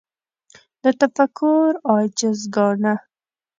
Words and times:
له 0.81 0.91
تفکر 1.01 1.67
عاجز 1.89 2.39
ګاڼه 2.55 2.93